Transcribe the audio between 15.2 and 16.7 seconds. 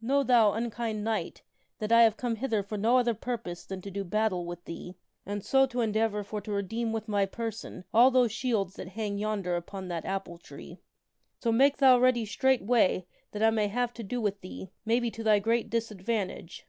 thy great disadvantage."